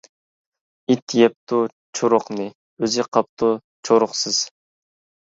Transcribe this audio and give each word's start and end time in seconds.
ئىت 0.93 1.15
يەپتۇ 1.19 1.59
چۇرۇقنى، 2.01 2.49
ئۆزى 2.51 3.09
قاپتۇ 3.13 3.55
چورۇقسىز. 3.89 4.45